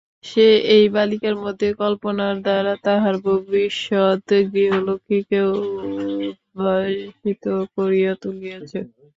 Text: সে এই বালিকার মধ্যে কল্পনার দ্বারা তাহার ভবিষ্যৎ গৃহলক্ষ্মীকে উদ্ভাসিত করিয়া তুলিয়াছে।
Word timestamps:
সে 0.25 0.45
এই 0.75 0.85
বালিকার 0.95 1.35
মধ্যে 1.43 1.67
কল্পনার 1.81 2.35
দ্বারা 2.45 2.73
তাহার 2.85 3.15
ভবিষ্যৎ 3.25 4.21
গৃহলক্ষ্মীকে 4.49 5.39
উদ্ভাসিত 6.29 7.43
করিয়া 7.75 8.11
তুলিয়াছে। 8.23 8.79